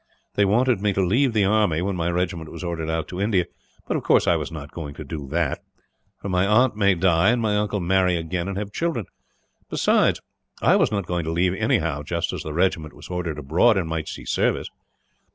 [0.33, 3.45] They wanted me to leave the army, when my regiment was ordered out to India;
[3.87, 5.59] but of course I was not going to do that,
[6.19, 9.05] for my aunt may die, and my uncle marry again and have children.
[9.69, 10.19] Besides,
[10.59, 13.87] I was not going to leave, anyhow, just as the regiment was ordered abroad, and
[13.87, 14.69] might see service.